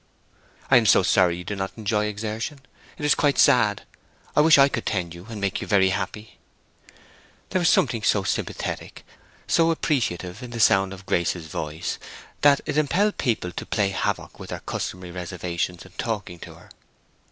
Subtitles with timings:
[0.71, 3.83] "I am so sorry you do not enjoy exertion—it is quite sad!
[4.35, 6.39] I wish I could tend you and make you very happy."
[7.51, 9.05] There was something so sympathetic,
[9.45, 11.99] so appreciative, in the sound of Grace's voice,
[12.41, 16.69] that it impelled people to play havoc with their customary reservations in talking to her.